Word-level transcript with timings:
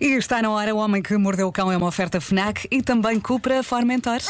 E 0.00 0.16
está 0.16 0.40
na 0.40 0.50
hora, 0.50 0.74
o 0.74 0.78
homem 0.78 1.02
que 1.02 1.16
mordeu 1.16 1.48
o 1.48 1.52
cão 1.52 1.70
é 1.70 1.76
uma 1.76 1.86
oferta 1.86 2.20
FNAC 2.20 2.66
e 2.70 2.82
também 2.82 3.20
Cupra 3.20 3.62
Formentor. 3.62 4.20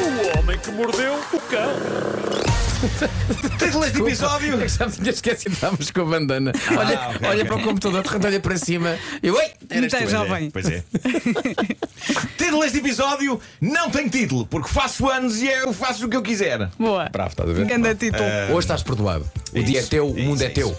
O 0.00 0.38
homem 0.38 0.58
que 0.58 0.70
mordeu 0.72 1.14
o 1.32 1.40
cão. 1.40 1.70
Título 3.58 3.84
deste 3.84 4.00
episódio. 4.02 4.60
Eu 4.60 4.68
já 4.68 4.86
me 4.86 4.92
tinha 4.92 5.10
esquecido, 5.10 5.52
estávamos 5.52 5.90
com 5.90 6.02
a 6.02 6.04
bandana. 6.04 6.52
olha 6.76 6.98
Ah, 6.98 7.08
ok, 7.10 7.28
olha 7.28 7.42
ok. 7.42 7.44
para 7.46 7.56
o 7.56 7.62
computador, 7.62 8.02
de 8.02 8.08
repente 8.08 8.26
olha 8.26 8.40
para 8.40 8.56
cima 8.58 8.98
e 9.22 9.30
oi! 9.30 9.44
Eras 9.70 9.92
Muito 9.92 10.04
tu, 10.04 10.10
jovem. 10.10 10.50
Pois 10.50 10.68
é. 10.68 10.84
título 12.46 12.62
deste 12.62 12.78
episódio 12.78 13.40
não 13.60 13.90
tem 13.90 14.08
título, 14.08 14.46
porque 14.46 14.68
faço 14.68 15.08
anos 15.08 15.42
e 15.42 15.48
eu 15.48 15.72
faço 15.72 16.06
o 16.06 16.08
que 16.08 16.16
eu 16.16 16.22
quiser. 16.22 16.68
Boa. 16.78 17.08
Bravo, 17.10 17.30
estás 17.30 17.50
a 17.50 17.52
ver? 17.52 17.66
Ganda 17.66 17.94
título. 17.94 18.22
Hoje 18.50 18.58
estás 18.60 18.82
perdoado. 18.84 19.28
O 19.52 19.62
dia 19.62 19.78
é 19.78 19.80
Isso, 19.80 19.90
teu, 19.90 20.06
o 20.06 20.16
isso, 20.16 20.28
mundo 20.28 20.42
é 20.42 20.46
isso. 20.46 20.54
teu. 20.54 20.78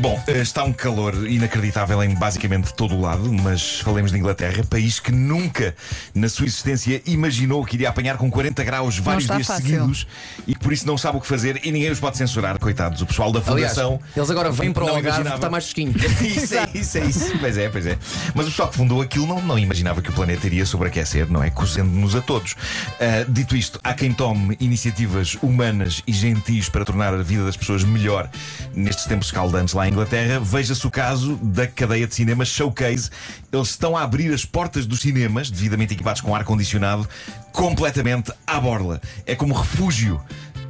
Bom, 0.00 0.20
eh, 0.26 0.40
está 0.40 0.64
um 0.64 0.72
calor 0.72 1.14
inacreditável 1.28 2.02
em 2.02 2.14
basicamente 2.14 2.72
todo 2.74 2.94
o 2.94 3.00
lado, 3.00 3.32
mas 3.32 3.80
falemos 3.80 4.10
de 4.12 4.18
Inglaterra, 4.18 4.64
país 4.68 4.98
que 5.00 5.10
nunca 5.12 5.74
na 6.14 6.28
sua 6.28 6.46
existência 6.46 7.02
imaginou 7.06 7.64
que 7.64 7.76
iria 7.76 7.88
apanhar 7.88 8.16
com 8.16 8.30
40 8.30 8.62
graus 8.64 8.98
vários 8.98 9.26
dias 9.26 9.46
fácil. 9.46 9.64
seguidos 9.64 10.06
e 10.46 10.54
que 10.54 10.60
por 10.60 10.72
isso 10.72 10.86
não 10.86 10.96
sabe 10.98 11.18
o 11.18 11.20
que 11.20 11.26
fazer 11.26 11.60
e 11.64 11.70
ninguém 11.72 11.90
os 11.90 12.00
pode 12.00 12.16
censurar, 12.16 12.58
coitados. 12.58 13.00
O 13.02 13.06
pessoal 13.06 13.32
da 13.32 13.40
Aliás, 13.46 13.72
Fundação. 13.74 14.00
eles 14.16 14.30
agora 14.30 14.50
vêm 14.50 14.72
para 14.72 14.84
o 14.84 14.88
Algarve 14.88 15.08
imaginava. 15.08 15.24
porque 15.30 15.38
está 15.38 15.50
mais 15.50 15.64
fresquinho. 15.64 15.92
Isso 16.22 16.54
é 16.54 16.68
isso, 16.74 16.98
é 16.98 17.04
isso. 17.04 17.38
Pois 17.38 17.56
é, 17.58 17.68
pois 17.68 17.86
é. 17.86 17.98
Mas 18.34 18.46
o 18.46 18.50
pessoal 18.50 18.68
que 18.68 18.76
fundou 18.76 19.00
aquilo 19.02 19.26
não, 19.26 19.40
não 19.42 19.58
imaginava 19.58 20.00
que 20.02 20.10
o 20.10 20.12
planeta 20.12 20.46
iria 20.46 20.64
sobreaquecer, 20.92 21.30
não 21.30 21.42
é? 21.42 21.50
Cozendo-nos 21.50 22.14
a 22.14 22.20
todos. 22.20 22.54
Ah, 23.00 23.24
dito 23.28 23.56
isto, 23.56 23.80
há 23.82 23.94
quem 23.94 24.12
tome 24.12 24.56
iniciativas 24.60 25.36
humanas 25.42 26.02
e 26.06 26.12
gentis 26.12 26.68
para 26.68 26.84
tornar 26.84 27.14
a 27.14 27.22
vida 27.22 27.44
das 27.44 27.56
pessoas 27.56 27.82
melhor 27.82 28.30
nestes 28.74 29.06
tempos 29.06 29.28
escaldantes 29.28 29.74
lá 29.74 29.88
em 29.88 29.90
Inglaterra. 29.90 30.38
Veja-se 30.38 30.86
o 30.86 30.90
caso 30.90 31.36
da 31.36 31.66
cadeia 31.66 32.06
de 32.06 32.14
cinemas 32.14 32.48
Showcase. 32.48 33.10
Eles 33.50 33.68
estão 33.68 33.96
a 33.96 34.02
abrir 34.02 34.32
as 34.32 34.44
portas 34.44 34.86
dos 34.86 35.00
cinemas, 35.00 35.50
devidamente 35.50 35.94
equipados 35.94 36.20
com 36.20 36.34
ar-condicionado, 36.34 37.08
completamente 37.50 38.32
à 38.46 38.60
borla. 38.60 39.00
É 39.26 39.34
como 39.34 39.54
refúgio. 39.54 40.20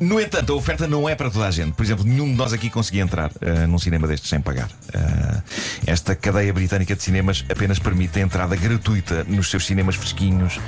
No 0.00 0.20
entanto, 0.20 0.52
a 0.52 0.56
oferta 0.56 0.86
não 0.86 1.08
é 1.08 1.14
para 1.14 1.30
toda 1.30 1.46
a 1.46 1.50
gente. 1.50 1.72
Por 1.72 1.84
exemplo, 1.84 2.04
nenhum 2.04 2.26
de 2.26 2.34
nós 2.34 2.52
aqui 2.52 2.68
conseguia 2.70 3.02
entrar 3.02 3.30
ah, 3.40 3.66
num 3.66 3.78
cinema 3.78 4.06
destes 4.06 4.28
sem 4.28 4.40
pagar. 4.40 4.68
Ah, 4.94 5.42
esta 5.86 6.14
cadeia 6.14 6.52
britânica 6.52 6.94
de 6.94 7.02
cinemas 7.02 7.44
apenas 7.50 7.78
permite 7.78 8.18
a 8.18 8.22
entrada 8.22 8.56
gratuita 8.56 9.24
nos 9.24 9.50
seus 9.50 9.66
cinemas 9.66 9.94
fresquinhos 9.94 10.58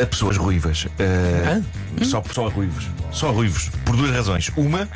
a 0.00 0.06
pessoas 0.06 0.36
ruivas. 0.36 0.86
Ah, 0.98 1.60
só, 2.04 2.22
só 2.32 2.46
a 2.46 2.50
ruivos. 2.50 2.86
Só 3.10 3.28
a 3.28 3.32
ruivos. 3.32 3.70
Por 3.84 3.96
duas 3.96 4.10
razões. 4.10 4.50
Uma, 4.56 4.88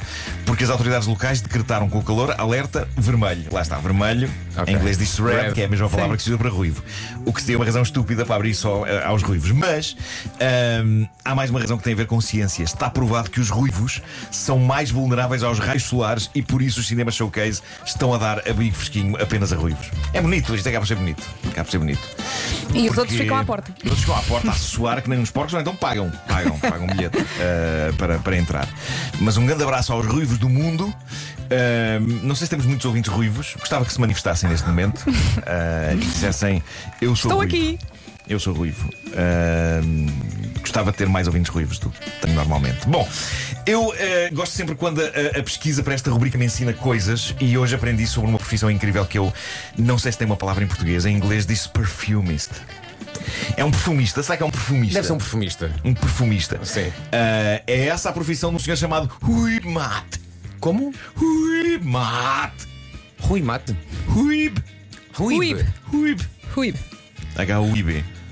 porque 0.46 0.64
as 0.64 0.70
autoridades 0.70 1.06
locais 1.06 1.40
decretaram 1.40 1.88
com 1.88 1.98
o 1.98 2.02
calor 2.02 2.34
alerta 2.38 2.88
vermelho. 2.96 3.44
Lá 3.52 3.60
está, 3.60 3.76
vermelho. 3.78 4.30
Ok. 4.56 4.72
Em 4.72 4.76
inglês 4.76 4.96
diz 4.96 5.18
red, 5.18 5.48
Red. 5.48 5.52
que 5.52 5.62
é 5.62 5.64
a 5.64 5.68
mesma 5.68 5.90
palavra 5.90 6.16
que 6.16 6.22
se 6.22 6.30
usa 6.30 6.38
para 6.38 6.48
ruivo. 6.48 6.82
O 7.26 7.32
que 7.32 7.40
seria 7.40 7.58
uma 7.58 7.64
razão 7.64 7.82
estúpida 7.82 8.24
para 8.24 8.36
abrir 8.36 8.54
só 8.54 8.84
ah, 8.84 9.08
aos 9.08 9.22
ruivos. 9.22 9.50
Mas 9.50 9.96
ahm, 10.40 11.04
há 11.24 11.34
mais 11.34 11.50
uma 11.50 11.60
razão 11.60 11.76
que 11.76 11.84
tem 11.84 11.92
a 11.92 11.96
ver 11.96 12.06
com 12.06 12.20
ciência. 12.20 12.62
Está 12.62 12.88
provado 12.88 13.30
que 13.30 13.40
os 13.40 13.50
ruivos 13.50 13.63
são 14.30 14.58
mais 14.58 14.90
vulneráveis 14.90 15.42
aos 15.42 15.58
raios 15.58 15.84
solares 15.84 16.30
e 16.34 16.42
por 16.42 16.62
isso 16.62 16.80
os 16.80 16.86
cinemas 16.86 17.14
showcase 17.14 17.62
estão 17.84 18.12
a 18.14 18.18
dar 18.18 18.48
abrigo 18.48 18.74
fresquinho 18.74 19.20
apenas 19.20 19.52
a 19.52 19.56
ruivos. 19.56 19.86
É 20.12 20.20
bonito, 20.20 20.54
isto 20.54 20.68
acaba 20.68 20.82
por 20.82 20.88
ser 20.88 20.96
bonito. 20.96 21.22
Acaba 21.46 21.64
por 21.64 21.70
ser 21.70 21.78
bonito. 21.78 22.08
E 22.74 22.88
os 22.88 22.98
outros 22.98 23.16
ficam 23.16 23.36
à 23.36 23.44
porta. 23.44 23.72
Os 23.78 23.84
outros 23.84 24.00
ficam 24.00 24.16
à 24.16 24.22
porta 24.22 24.50
a 24.50 24.54
suar 24.54 25.02
que 25.02 25.08
nem 25.08 25.18
uns 25.18 25.30
porcos, 25.30 25.54
ou 25.54 25.60
então 25.60 25.74
pagam, 25.76 26.10
pagam, 26.28 26.58
pagam 26.58 26.84
um 26.84 26.88
bilhete 26.88 27.18
ah, 27.18 27.92
para, 27.98 28.18
para 28.18 28.36
entrar. 28.36 28.68
Mas 29.20 29.36
um 29.36 29.46
grande 29.46 29.62
abraço 29.62 29.92
aos 29.92 30.06
ruivos 30.06 30.38
do 30.38 30.48
mundo. 30.48 30.92
Ah, 31.50 32.00
não 32.22 32.34
sei 32.34 32.46
se 32.46 32.50
temos 32.50 32.66
muitos 32.66 32.84
ouvintes 32.86 33.10
ruivos. 33.12 33.54
Gostava 33.58 33.84
que 33.84 33.92
se 33.92 34.00
manifestassem 34.00 34.48
neste 34.48 34.66
momento 34.68 35.04
ah, 35.46 35.94
e 35.94 35.98
dissessem: 35.98 36.62
Eu 37.00 37.14
sou 37.16 37.30
Estou 37.30 37.38
ruivo. 37.38 37.56
aqui. 37.56 37.78
Eu 38.28 38.40
sou 38.40 38.54
ruivo. 38.54 38.90
Ah, 39.14 39.80
gostava 40.64 40.90
de 40.90 40.98
ter 40.98 41.08
mais 41.08 41.26
ouvintes 41.26 41.50
ruivos 41.50 41.78
do 41.78 41.90
que 41.90 42.10
tenho 42.20 42.34
normalmente. 42.34 42.86
Bom, 42.88 43.08
eu 43.66 43.92
ah, 43.92 44.34
gosto 44.34 44.52
sempre 44.52 44.74
quando 44.74 45.00
a, 45.00 45.38
a 45.38 45.42
pesquisa 45.42 45.82
para 45.82 45.94
esta 45.94 46.10
rubrica 46.10 46.36
me 46.36 46.46
ensina 46.46 46.72
coisas 46.72 47.34
e 47.40 47.56
hoje 47.56 47.74
aprendi 47.74 48.06
sobre 48.06 48.30
uma 48.30 48.38
profissão 48.38 48.70
incrível 48.70 49.04
que 49.04 49.18
eu 49.18 49.32
não 49.78 49.98
sei 49.98 50.12
se 50.12 50.18
tem 50.18 50.26
uma 50.26 50.36
palavra 50.36 50.64
em 50.64 50.66
português. 50.66 51.04
Em 51.04 51.14
inglês 51.14 51.46
diz 51.46 51.66
perfumist. 51.66 52.50
É 53.56 53.64
um 53.64 53.70
perfumista, 53.70 54.22
sabe 54.22 54.38
que 54.38 54.42
é 54.42 54.46
um 54.46 54.50
perfumista? 54.50 54.94
Deve 54.94 55.06
ser 55.06 55.12
um 55.12 55.18
perfumista. 55.18 55.72
Um 55.84 55.94
perfumista. 55.94 56.60
Sim. 56.64 56.92
Ah, 57.12 57.62
é 57.66 57.86
essa 57.86 58.08
a 58.08 58.12
profissão 58.12 58.50
de 58.50 58.56
um 58.56 58.58
senhor 58.58 58.76
chamado 58.76 59.10
Mat. 59.64 60.18
Como? 60.58 60.92
Huib 61.16 61.84
Mat. 61.84 62.74
Rui 63.24 63.40
Mate. 63.40 63.74
Huib. 64.08 64.62
Huib. 65.18 65.64
Huib. 65.92 66.20
Huib. 66.54 66.78
H-U-I-B. 67.36 68.23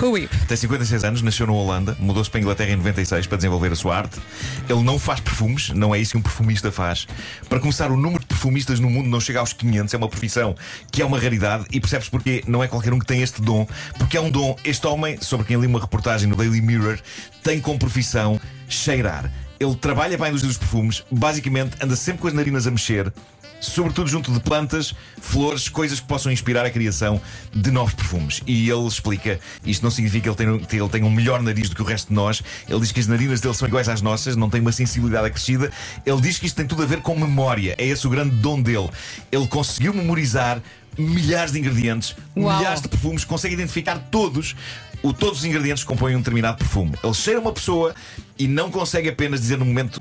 Huib. 0.00 0.28
Tem 0.46 0.56
56 0.56 1.04
anos, 1.04 1.22
nasceu 1.22 1.46
na 1.46 1.52
Holanda, 1.52 1.96
mudou-se 1.98 2.30
para 2.30 2.38
a 2.38 2.42
Inglaterra 2.42 2.70
em 2.70 2.76
96 2.76 3.26
para 3.26 3.36
desenvolver 3.36 3.72
a 3.72 3.76
sua 3.76 3.96
arte. 3.96 4.20
Ele 4.68 4.82
não 4.82 4.98
faz 4.98 5.20
perfumes, 5.20 5.70
não 5.70 5.94
é 5.94 5.98
isso 5.98 6.12
que 6.12 6.18
um 6.18 6.22
perfumista 6.22 6.70
faz. 6.70 7.06
Para 7.48 7.58
começar, 7.58 7.90
o 7.90 7.96
número 7.96 8.20
de 8.20 8.26
perfumistas 8.26 8.78
no 8.80 8.88
mundo 8.88 9.08
não 9.08 9.20
chega 9.20 9.40
aos 9.40 9.52
500, 9.52 9.92
é 9.92 9.96
uma 9.96 10.08
profissão 10.08 10.54
que 10.90 11.02
é 11.02 11.04
uma 11.04 11.18
raridade 11.18 11.66
e 11.72 11.80
percebes 11.80 12.08
porque 12.08 12.42
não 12.46 12.62
é 12.62 12.68
qualquer 12.68 12.92
um 12.92 12.98
que 12.98 13.06
tem 13.06 13.22
este 13.22 13.42
dom, 13.42 13.66
porque 13.98 14.16
é 14.16 14.20
um 14.20 14.30
dom. 14.30 14.56
Este 14.64 14.86
homem, 14.86 15.20
sobre 15.20 15.46
quem 15.46 15.58
li 15.58 15.66
uma 15.66 15.80
reportagem 15.80 16.28
no 16.28 16.36
Daily 16.36 16.60
Mirror, 16.60 16.98
tem 17.42 17.60
como 17.60 17.78
profissão 17.78 18.40
cheirar. 18.68 19.32
Ele 19.58 19.74
trabalha 19.74 20.16
para 20.16 20.26
a 20.26 20.28
indústria 20.28 20.48
dos 20.48 20.58
perfumes, 20.58 21.04
basicamente 21.10 21.76
anda 21.82 21.96
sempre 21.96 22.22
com 22.22 22.28
as 22.28 22.34
narinas 22.34 22.66
a 22.66 22.70
mexer. 22.70 23.12
Sobretudo 23.60 24.08
junto 24.08 24.32
de 24.32 24.40
plantas, 24.40 24.94
flores, 25.20 25.68
coisas 25.68 25.98
que 26.00 26.06
possam 26.06 26.30
inspirar 26.30 26.64
a 26.64 26.70
criação 26.70 27.20
de 27.52 27.70
novos 27.70 27.94
perfumes. 27.94 28.40
E 28.46 28.70
ele 28.70 28.86
explica: 28.86 29.40
isto 29.64 29.82
não 29.82 29.90
significa 29.90 30.22
que 30.22 30.42
ele 30.42 30.58
tenha, 30.66 30.82
ele 30.82 30.88
tenha 30.88 31.06
um 31.06 31.10
melhor 31.10 31.42
nariz 31.42 31.68
do 31.68 31.74
que 31.74 31.82
o 31.82 31.84
resto 31.84 32.08
de 32.08 32.14
nós. 32.14 32.42
Ele 32.68 32.80
diz 32.80 32.92
que 32.92 33.00
as 33.00 33.06
narinas 33.06 33.40
dele 33.40 33.54
são 33.54 33.66
iguais 33.66 33.88
às 33.88 34.00
nossas, 34.00 34.36
não 34.36 34.48
tem 34.48 34.60
uma 34.60 34.72
sensibilidade 34.72 35.26
acrescida. 35.26 35.70
Ele 36.06 36.20
diz 36.20 36.38
que 36.38 36.46
isto 36.46 36.56
tem 36.56 36.66
tudo 36.66 36.82
a 36.82 36.86
ver 36.86 37.00
com 37.00 37.18
memória. 37.18 37.74
É 37.78 37.84
esse 37.84 38.06
o 38.06 38.10
grande 38.10 38.36
dom 38.36 38.60
dele. 38.62 38.88
Ele 39.32 39.46
conseguiu 39.48 39.92
memorizar 39.92 40.62
milhares 40.96 41.52
de 41.52 41.58
ingredientes, 41.58 42.14
Uau. 42.36 42.56
milhares 42.58 42.80
de 42.80 42.88
perfumes, 42.88 43.24
consegue 43.24 43.54
identificar 43.54 43.98
todos. 44.10 44.54
O, 45.00 45.12
todos 45.12 45.38
os 45.38 45.44
ingredientes 45.44 45.84
que 45.84 45.88
compõem 45.88 46.16
um 46.16 46.18
determinado 46.18 46.58
perfume. 46.58 46.92
Ele 47.04 47.14
cheira 47.14 47.38
uma 47.38 47.52
pessoa 47.52 47.94
e 48.36 48.48
não 48.48 48.68
consegue 48.68 49.08
apenas 49.08 49.40
dizer 49.40 49.56
no 49.56 49.64
momento 49.64 50.00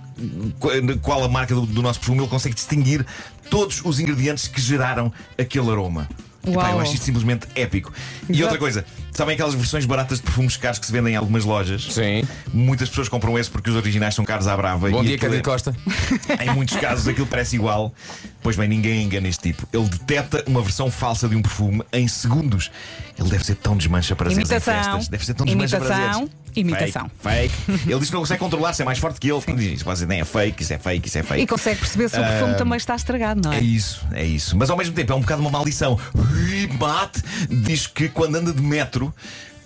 qu- 0.59 0.98
qual 1.03 1.24
a 1.24 1.28
marca 1.28 1.53
do, 1.53 1.68
do 1.68 1.84
nosso 1.84 2.00
perfume, 2.00 2.22
ele 2.22 2.28
consegue 2.28 2.56
distinguir 2.56 3.06
todos 3.48 3.80
os 3.86 4.00
ingredientes 4.00 4.48
que 4.48 4.59
geraram 4.59 5.14
aquele 5.38 5.70
aroma. 5.70 6.09
Epá, 6.48 6.72
eu 6.72 6.80
acho 6.80 6.94
isto 6.94 7.04
simplesmente 7.04 7.46
épico. 7.56 7.94
E 8.30 8.42
outra 8.42 8.58
coisa, 8.58 8.86
sabem 9.12 9.34
aquelas 9.36 9.54
versões 9.54 9.86
baratas 9.86 10.18
de 10.18 10.24
perfumes 10.24 10.56
caros 10.58 10.80
que 10.80 10.86
se 10.86 10.92
vendem 10.94 11.14
em 11.14 11.18
algumas 11.18 11.44
lojas? 11.44 11.84
Sim. 11.92 12.24
Muitas 12.54 12.88
pessoas 12.90 13.08
compram 13.09 13.38
esse 13.38 13.52
porque 13.52 13.69
os 13.69 13.75
originais 13.75 14.16
são 14.16 14.24
caros 14.25 14.48
à 14.48 14.56
brava. 14.58 14.90
Bom 14.90 15.04
e 15.04 15.08
dia, 15.08 15.16
aquilo 15.18 15.31
Cândido 15.34 15.50
é- 15.50 15.54
Costa. 15.54 15.75
em 16.42 16.56
muitos 16.56 16.75
casos 16.78 17.08
aquilo 17.08 17.28
parece 17.28 17.56
igual. 17.58 17.94
Pois 18.47 18.56
bem, 18.56 18.69
ninguém 18.69 19.03
engana 19.03 19.28
este 19.28 19.52
tipo. 19.52 19.68
Ele 19.74 19.90
detecta 19.90 20.41
uma 20.47 20.62
versão 20.62 20.90
falsa 20.90 21.28
de 21.28 21.35
um 21.35 21.41
perfume 21.41 21.84
em 21.91 22.08
segundos. 22.08 22.72
Ele 23.19 23.28
deve 23.30 23.44
ser 23.46 23.56
tão 23.56 23.75
desmancha 23.75 24.16
prazeres 24.16 24.50
em 24.50 24.53
Imitação. 24.53 24.74
festas. 24.84 25.08
Deve 25.09 25.25
ser 25.25 25.34
tão 25.34 25.46
desmancha 25.46 25.75
Imitação. 25.75 26.30
Imitação. 26.56 27.12
Fake, 27.19 27.53
fake. 27.53 27.90
Ele 27.91 28.00
diz 28.00 28.07
que 28.07 28.13
não 28.13 28.22
consegue 28.22 28.40
controlar-se, 28.40 28.81
é 28.81 28.86
mais 28.86 29.00
forte 29.00 29.19
que 29.19 29.30
ele. 29.30 29.41
Diz, 29.57 29.81
Isso 29.81 30.06
nem 30.07 30.22
é 30.22 30.24
fake, 30.24 30.63
isso 30.63 30.74
é 30.74 30.78
fake, 30.78 31.09
isso 31.09 31.18
é 31.18 31.24
fake. 31.24 31.41
E 31.44 31.46
consegue 31.46 31.78
perceber 31.81 32.07
se 32.07 32.18
o 32.18 32.24
perfume 32.24 32.56
também 32.56 32.78
está 32.78 32.96
estragado, 32.96 33.41
não 33.44 33.52
É 33.52 33.57
é? 33.57 33.62
isso, 33.62 34.07
é 34.13 34.24
isso. 34.24 34.56
Mas 34.56 34.69
ao 34.69 34.78
mesmo 34.78 34.96
tempo 34.96 35.12
é 35.12 35.16
um 35.18 35.19
bocado 35.19 35.41
uma 35.41 35.52
maldição. 35.52 36.00
Mate 36.80 37.22
diz 37.50 37.86
que 37.86 38.07
quando 38.07 38.38
anda 38.38 38.53
de 38.53 38.62
metro. 38.62 39.13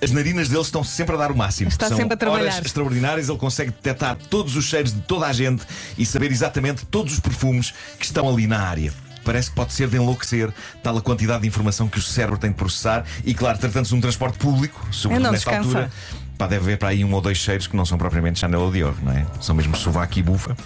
As 0.03 0.09
narinas 0.11 0.49
dele 0.49 0.61
estão 0.61 0.83
sempre 0.83 1.15
a 1.15 1.17
dar 1.17 1.31
o 1.31 1.37
máximo. 1.37 1.69
Está 1.69 1.87
São 1.87 1.97
sempre 1.97 2.15
a 2.15 2.17
trabalhar. 2.17 2.53
horas 2.53 2.65
extraordinárias. 2.65 3.29
Ele 3.29 3.37
consegue 3.37 3.69
detectar 3.71 4.17
todos 4.29 4.55
os 4.55 4.65
cheiros 4.65 4.93
de 4.93 5.01
toda 5.01 5.27
a 5.27 5.33
gente 5.33 5.63
e 5.97 6.05
saber 6.05 6.31
exatamente 6.31 6.85
todos 6.87 7.13
os 7.13 7.19
perfumes 7.19 7.73
que 7.99 8.05
estão 8.05 8.27
ali 8.27 8.47
na 8.47 8.59
área. 8.59 8.91
Parece 9.23 9.49
que 9.51 9.55
pode 9.55 9.73
ser 9.73 9.87
de 9.87 9.97
enlouquecer 9.97 10.51
tal 10.81 10.97
a 10.97 11.01
quantidade 11.01 11.43
de 11.43 11.47
informação 11.47 11.87
que 11.87 11.99
o 11.99 12.01
cérebro 12.01 12.39
tem 12.39 12.49
de 12.49 12.55
processar. 12.55 13.05
E 13.23 13.35
claro, 13.35 13.59
tratando-se 13.59 13.91
de 13.91 13.97
um 13.97 14.01
transporte 14.01 14.39
público, 14.39 14.87
sobretudo 14.91 15.31
nesta 15.31 15.51
descansa. 15.51 15.77
altura, 15.77 15.91
pá, 16.41 16.47
deve 16.47 16.63
haver 16.63 16.77
para 16.77 16.89
aí 16.89 17.05
um 17.05 17.13
ou 17.13 17.21
dois 17.21 17.37
cheiros 17.37 17.67
que 17.67 17.75
não 17.75 17.85
são 17.85 17.97
propriamente 17.99 18.39
Chanel 18.39 18.61
ou 18.61 18.71
Dior, 18.71 18.95
não 19.03 19.11
é? 19.11 19.23
São 19.39 19.53
mesmo 19.53 19.75
sovaco 19.75 20.17
e 20.17 20.23
bufa. 20.23 20.57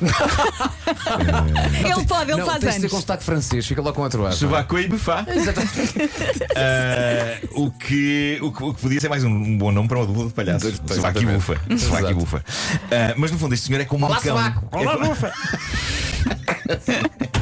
Ele 1.83 2.05
pode, 2.05 2.31
ele 2.31 2.39
não, 2.39 2.45
faz 2.45 2.59
tem 2.59 2.71
ser 2.71 2.77
anos. 2.79 2.91
com 2.91 2.99
sotaque 2.99 3.23
francês, 3.23 3.65
fica 3.65 3.81
logo 3.81 3.95
com 3.95 4.01
outro 4.03 4.23
ar. 4.25 4.31
pá. 4.31 4.35
Sovaco 4.35 4.79
e 4.79 4.87
bufa. 4.87 5.25
Ah, 6.57 7.37
o, 7.51 7.69
que, 7.71 8.39
o, 8.41 8.51
que, 8.51 8.63
o 8.63 8.73
que 8.73 8.81
podia 8.81 8.99
ser 9.01 9.09
mais 9.09 9.23
um, 9.23 9.29
um 9.29 9.57
bom 9.57 9.71
nome 9.71 9.87
para 9.87 9.97
uma 9.99 10.05
dupla 10.05 10.27
de 10.27 10.33
palhaços. 10.33 10.69
Exatamente. 10.69 10.95
Sovaco 10.95 11.19
e 11.21 11.25
bufa. 11.25 11.61
Sovaco 11.77 12.09
e 12.09 12.13
bufa. 12.13 12.45
Ah, 12.91 13.13
mas 13.17 13.31
no 13.31 13.37
fundo, 13.37 13.53
este 13.53 13.67
senhor 13.67 13.81
é 13.81 13.85
como 13.85 14.05
Olá, 14.05 14.17
um 14.17 14.21
cão. 14.21 14.37
sovaco. 14.37 14.69
É 14.71 14.85
co- 17.25 17.27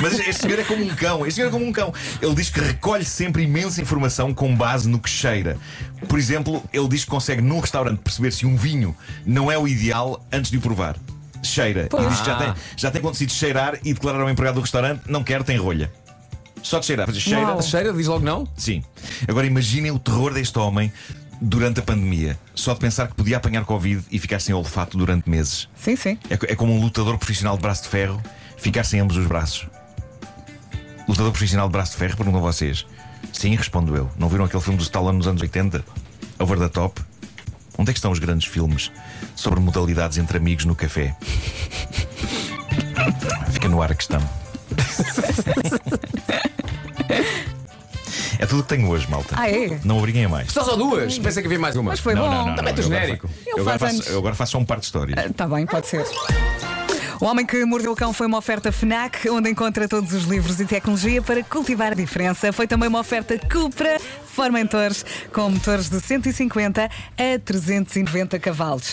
Mas 0.00 0.18
este 0.18 0.34
senhor 0.42 0.58
é 0.58 0.64
como 0.64 0.84
um 0.84 0.88
cão. 0.94 1.26
Este 1.26 1.36
senhor 1.36 1.48
é 1.48 1.50
como 1.50 1.64
um 1.64 1.72
cão. 1.72 1.92
Ele 2.20 2.34
diz 2.34 2.50
que 2.50 2.60
recolhe 2.60 3.04
sempre 3.04 3.42
imensa 3.42 3.80
informação 3.80 4.32
com 4.34 4.54
base 4.54 4.88
no 4.88 4.98
que 4.98 5.08
cheira. 5.10 5.56
Por 6.08 6.18
exemplo, 6.18 6.62
ele 6.72 6.88
diz 6.88 7.04
que 7.04 7.10
consegue 7.10 7.40
num 7.42 7.60
restaurante 7.60 7.98
perceber 8.00 8.32
se 8.32 8.44
um 8.46 8.56
vinho 8.56 8.96
não 9.24 9.50
é 9.50 9.56
o 9.58 9.66
ideal 9.68 10.24
antes 10.32 10.50
de 10.50 10.58
o 10.58 10.60
provar. 10.60 10.96
cheira. 11.42 11.88
Pois. 11.90 12.04
E 12.06 12.08
diz 12.08 12.20
que 12.20 12.26
já 12.26 12.34
Ah. 12.34 12.38
tem, 12.38 12.54
já 12.76 12.90
tem 12.92 12.98
acontecido 13.00 13.32
cheirar 13.32 13.76
e 13.84 13.92
declarar 13.92 14.20
ao 14.20 14.30
empregado 14.30 14.54
do 14.56 14.60
restaurante: 14.60 15.02
não 15.08 15.24
quero, 15.24 15.42
tem 15.42 15.56
rolha. 15.56 15.90
Só 16.62 16.78
de 16.78 16.86
cheirar. 16.86 17.12
Cheira. 17.12 17.40
Uau. 17.40 17.60
Cheira, 17.62 17.92
diz 17.92 18.06
logo 18.06 18.24
não? 18.24 18.46
Sim. 18.56 18.84
Agora 19.26 19.44
imaginem 19.44 19.90
o 19.90 19.98
terror 19.98 20.32
deste 20.32 20.56
homem 20.60 20.92
durante 21.40 21.80
a 21.80 21.82
pandemia. 21.82 22.38
Só 22.54 22.72
de 22.74 22.78
pensar 22.78 23.08
que 23.08 23.14
podia 23.16 23.38
apanhar 23.38 23.64
Covid 23.64 24.04
e 24.12 24.18
ficar 24.20 24.38
sem 24.40 24.54
olfato 24.54 24.96
durante 24.96 25.28
meses. 25.28 25.68
Sim, 25.76 25.96
sim. 25.96 26.16
É, 26.30 26.34
é 26.52 26.54
como 26.54 26.72
um 26.72 26.80
lutador 26.80 27.18
profissional 27.18 27.56
de 27.56 27.62
braço 27.62 27.82
de 27.82 27.88
ferro 27.88 28.22
ficar 28.56 28.84
sem 28.84 29.00
ambos 29.00 29.16
os 29.16 29.26
braços. 29.26 29.66
Lutador 31.08 31.32
profissional 31.32 31.66
de 31.68 31.72
braço 31.72 31.92
de 31.92 31.98
ferro, 31.98 32.16
perguntam 32.16 32.40
vocês. 32.40 32.86
Sim, 33.32 33.54
respondo 33.56 33.96
eu. 33.96 34.10
Não 34.16 34.28
viram 34.28 34.44
aquele 34.44 34.62
filme 34.62 34.78
do 34.78 34.82
Stallone 34.82 35.18
nos 35.18 35.26
anos 35.26 35.42
80? 35.42 35.84
Over 36.38 36.58
the 36.58 36.68
Top? 36.68 37.00
Onde 37.78 37.90
é 37.90 37.92
que 37.92 37.98
estão 37.98 38.10
os 38.12 38.18
grandes 38.18 38.46
filmes 38.48 38.90
sobre 39.34 39.58
modalidades 39.60 40.18
entre 40.18 40.36
amigos 40.36 40.64
no 40.64 40.74
café? 40.74 41.16
Fica 43.50 43.68
no 43.68 43.82
ar 43.82 43.90
a 43.90 43.94
questão. 43.94 44.22
É 48.38 48.46
tudo 48.46 48.60
o 48.60 48.62
que 48.64 48.70
tenho 48.70 48.88
hoje, 48.88 49.08
malta. 49.08 49.36
Ah, 49.38 49.48
é? 49.48 49.78
Não 49.84 49.98
obriguem 49.98 50.24
a 50.24 50.28
mais. 50.28 50.50
Só 50.52 50.64
só 50.64 50.74
duas? 50.74 51.16
Pensei 51.18 51.42
que 51.42 51.46
havia 51.46 51.58
mais 51.60 51.76
uma. 51.76 51.90
Mas 51.90 52.00
foi 52.00 52.14
não, 52.14 52.22
bom. 52.22 52.30
não, 52.30 52.46
não, 52.48 52.56
Também 52.56 52.74
não, 52.74 52.82
agora 52.82 53.00
genérico. 53.00 53.30
Ele 53.46 53.50
Eu 53.50 53.60
agora, 53.62 53.78
faço, 53.78 54.02
eu 54.08 54.18
agora 54.18 54.34
faço 54.34 54.52
só 54.52 54.58
um 54.58 54.64
par 54.64 54.78
de 54.78 54.86
histórias. 54.86 55.26
Está 55.26 55.46
bem, 55.46 55.64
pode 55.64 55.86
ser. 55.86 56.04
O 57.22 57.24
Homem 57.24 57.46
que 57.46 57.64
Mordeu 57.64 57.92
o 57.92 57.94
Cão 57.94 58.12
foi 58.12 58.26
uma 58.26 58.38
oferta 58.38 58.72
FNAC, 58.72 59.30
onde 59.30 59.48
encontra 59.48 59.86
todos 59.86 60.12
os 60.12 60.24
livros 60.24 60.58
e 60.58 60.66
tecnologia 60.66 61.22
para 61.22 61.40
cultivar 61.44 61.92
a 61.92 61.94
diferença. 61.94 62.52
Foi 62.52 62.66
também 62.66 62.88
uma 62.88 62.98
oferta 62.98 63.38
Cupra 63.38 64.00
Formentores, 64.26 65.06
com 65.32 65.48
motores 65.48 65.88
de 65.88 66.00
150 66.00 66.84
a 66.84 67.38
390 67.44 68.40
cavalos. 68.40 68.90